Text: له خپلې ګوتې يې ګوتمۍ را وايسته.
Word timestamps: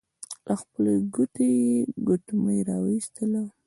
له 0.47 0.53
خپلې 0.61 0.93
ګوتې 1.13 1.47
يې 1.61 1.71
ګوتمۍ 2.07 2.59
را 2.67 2.77
وايسته. 2.83 3.23